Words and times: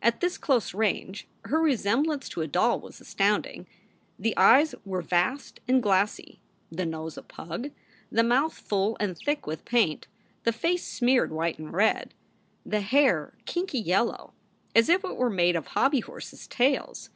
At 0.00 0.20
this 0.22 0.38
close 0.38 0.72
range 0.72 1.28
her 1.44 1.60
resemblance 1.60 2.30
to 2.30 2.40
a 2.40 2.46
doll 2.46 2.80
was 2.80 3.02
astounding; 3.02 3.66
the 4.18 4.34
eyes 4.34 4.74
were 4.86 5.02
vast 5.02 5.60
and 5.68 5.82
glassy, 5.82 6.40
the 6.72 6.86
nose 6.86 7.18
a 7.18 7.22
pug, 7.22 7.68
the 8.10 8.22
mouth 8.22 8.54
full 8.54 8.96
and 8.98 9.14
thick 9.18 9.46
with 9.46 9.66
paint, 9.66 10.06
the 10.44 10.54
face 10.54 10.86
smeared 10.88 11.32
white 11.32 11.58
and 11.58 11.74
red, 11.74 12.14
the 12.64 12.80
hair 12.80 13.34
kinky 13.44 13.78
yellow, 13.80 14.32
as 14.74 14.88
if 14.88 15.04
it 15.04 15.16
were 15.18 15.28
made 15.28 15.54
of 15.54 15.66
hobby 15.66 16.00
horses 16.00 16.46
tails. 16.46 17.10